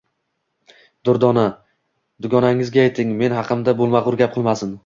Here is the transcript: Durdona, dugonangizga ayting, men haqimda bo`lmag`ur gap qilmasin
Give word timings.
Durdona, 1.09 1.43
dugonangizga 2.27 2.87
ayting, 2.87 3.15
men 3.23 3.39
haqimda 3.41 3.79
bo`lmag`ur 3.83 4.23
gap 4.25 4.39
qilmasin 4.41 4.79